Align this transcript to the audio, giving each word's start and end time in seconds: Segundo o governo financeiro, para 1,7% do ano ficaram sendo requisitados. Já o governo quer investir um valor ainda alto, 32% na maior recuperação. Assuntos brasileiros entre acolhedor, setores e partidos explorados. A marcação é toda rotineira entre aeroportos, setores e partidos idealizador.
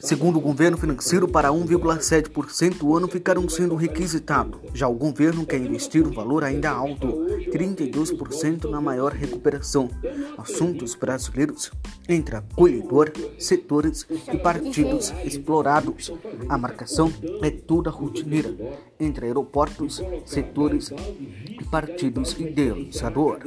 Segundo 0.00 0.38
o 0.38 0.40
governo 0.40 0.76
financeiro, 0.76 1.28
para 1.28 1.50
1,7% 1.50 2.78
do 2.78 2.96
ano 2.96 3.08
ficaram 3.08 3.48
sendo 3.48 3.74
requisitados. 3.74 4.60
Já 4.72 4.88
o 4.88 4.94
governo 4.94 5.46
quer 5.46 5.58
investir 5.58 6.06
um 6.06 6.10
valor 6.10 6.44
ainda 6.44 6.70
alto, 6.70 7.06
32% 7.50 8.68
na 8.68 8.80
maior 8.80 9.12
recuperação. 9.12 9.88
Assuntos 10.36 10.94
brasileiros 10.94 11.70
entre 12.08 12.36
acolhedor, 12.36 13.12
setores 13.38 14.06
e 14.32 14.38
partidos 14.38 15.12
explorados. 15.24 16.12
A 16.48 16.58
marcação 16.58 17.12
é 17.42 17.50
toda 17.50 17.90
rotineira 17.90 18.54
entre 18.98 19.26
aeroportos, 19.26 20.02
setores 20.24 20.90
e 20.90 21.64
partidos 21.64 22.32
idealizador. 22.38 23.40